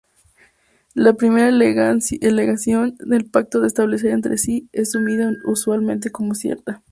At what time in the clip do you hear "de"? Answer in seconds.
3.61-3.67